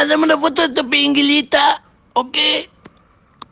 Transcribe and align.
mana-mana 0.00 0.40
foto 0.40 0.64
tepi 0.64 0.96
inggil 1.04 1.44
kita. 1.44 1.84
Okey? 2.16 2.79